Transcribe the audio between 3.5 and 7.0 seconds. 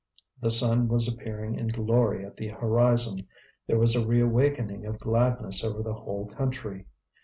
there was a reawakening of gladness over the whole country.